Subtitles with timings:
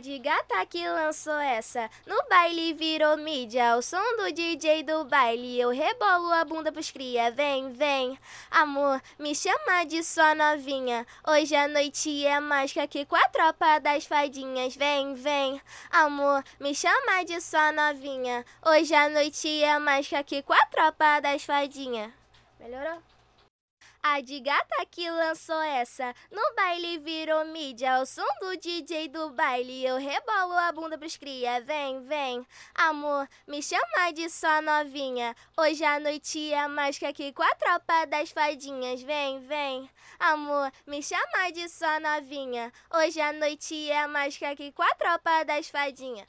[0.00, 3.76] De gata que lançou essa no baile virou mídia.
[3.76, 7.30] O som do DJ do baile, eu rebolo a bunda pros cria.
[7.30, 8.18] Vem, vem,
[8.50, 11.06] amor, me chama de sua novinha.
[11.28, 14.74] Hoje a noite é mágica aqui com a tropa das fadinhas.
[14.74, 15.60] Vem, vem,
[15.90, 18.46] amor, me chama de sua novinha.
[18.64, 22.10] Hoje a noite é mágica aqui com a tropa das fadinhas.
[22.58, 23.02] Melhorou?
[24.04, 28.00] A de gata que lançou essa no baile virou mídia.
[28.00, 31.60] O som do DJ do baile, eu rebolo a bunda pros cria.
[31.60, 32.44] Vem, vem,
[32.74, 35.36] amor, me chama de sua novinha.
[35.56, 39.00] Hoje a noite é mais que aqui com a tropa das fadinhas.
[39.02, 39.88] Vem, vem,
[40.18, 42.72] amor, me chama de sua novinha.
[42.92, 46.26] Hoje a noite é mais que aqui com a tropa das fadinhas.